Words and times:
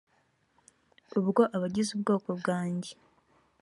ubwo 1.19 1.41
abagize 1.55 1.89
ubwoko 1.93 2.29
bwanjye 2.39 2.91